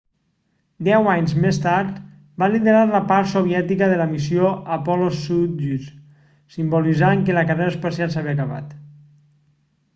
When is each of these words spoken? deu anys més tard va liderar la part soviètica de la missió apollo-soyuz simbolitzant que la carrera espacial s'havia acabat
deu 0.85 1.09
anys 1.15 1.33
més 1.43 1.59
tard 1.65 1.99
va 2.43 2.47
liderar 2.53 2.81
la 2.93 3.01
part 3.11 3.29
soviètica 3.35 3.91
de 3.93 3.99
la 4.01 4.09
missió 4.15 4.55
apollo-soyuz 4.79 5.87
simbolitzant 6.59 7.25
que 7.29 7.39
la 7.43 7.47
carrera 7.53 7.77
espacial 7.79 8.15
s'havia 8.17 8.37
acabat 8.39 8.77